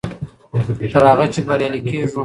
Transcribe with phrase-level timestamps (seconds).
[0.93, 2.17] تر هغه چې بریالي کېږو.